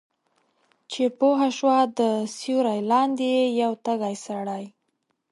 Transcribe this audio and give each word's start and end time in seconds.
چې 0.91 1.03
پوهه 1.19 1.49
شوه 1.57 1.79
د 1.99 2.01
سیوری 2.37 2.79
لاندې 2.91 3.25
یې 3.35 3.43
یو 3.61 3.71
تږی 3.85 4.15
سړی 4.25 4.63